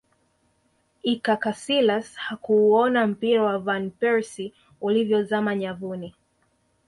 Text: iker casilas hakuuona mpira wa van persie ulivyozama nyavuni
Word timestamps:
iker 1.13 1.39
casilas 1.43 2.07
hakuuona 2.15 3.07
mpira 3.07 3.43
wa 3.43 3.57
van 3.59 3.91
persie 3.91 4.53
ulivyozama 4.81 5.55
nyavuni 5.55 6.15